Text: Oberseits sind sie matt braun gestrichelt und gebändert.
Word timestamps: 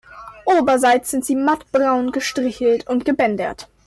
Oberseits 0.47 1.11
sind 1.11 1.23
sie 1.25 1.35
matt 1.35 1.71
braun 1.71 2.11
gestrichelt 2.11 2.87
und 2.89 3.05
gebändert. 3.05 3.69